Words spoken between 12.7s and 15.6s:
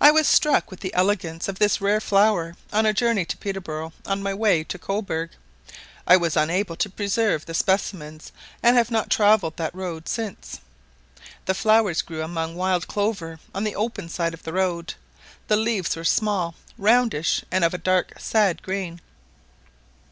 clover on the open side of the road; the